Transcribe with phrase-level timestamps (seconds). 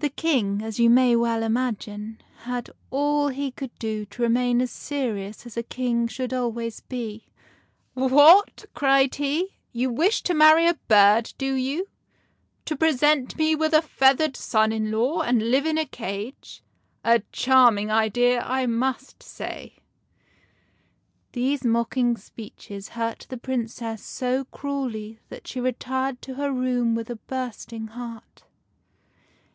[0.00, 4.70] The King, as you may well imagine, had all he could do to remain as
[4.70, 7.28] serious as a King should always be."
[7.94, 11.88] What!" cried he: "you wish to marry a bird, do you?
[12.66, 16.62] to present me with a feathered son in law, and live in a cage?
[17.02, 19.76] A charming idea, I must say!"
[21.32, 27.08] These mocking speeches hurt the Princess so cruelly that she retired to her room with
[27.08, 28.42] a bursting heart.